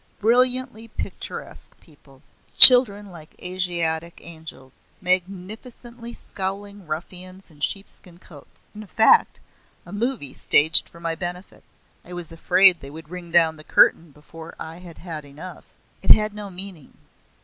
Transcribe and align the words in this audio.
Brilliantly 0.19 0.87
picturesque 0.87 1.79
people. 1.79 2.23
Children 2.57 3.11
like 3.11 3.35
Asiatic 3.39 4.19
angels. 4.23 4.73
Magnificently 4.99 6.11
scowling 6.11 6.87
ruffians 6.87 7.51
in 7.51 7.59
sheepskin 7.59 8.17
coats. 8.17 8.65
In 8.73 8.87
fact, 8.87 9.39
a 9.85 9.91
movie 9.91 10.33
staged 10.33 10.89
for 10.89 10.99
my 10.99 11.13
benefit. 11.13 11.63
I 12.03 12.13
was 12.13 12.31
afraid 12.31 12.79
they 12.79 12.89
would 12.89 13.09
ring 13.09 13.29
down 13.29 13.57
the 13.57 13.63
curtain 13.63 14.09
before 14.09 14.55
I 14.59 14.77
had 14.77 14.97
had 14.97 15.23
enough. 15.23 15.65
It 16.01 16.09
had 16.09 16.33
no 16.33 16.49
meaning. 16.49 16.97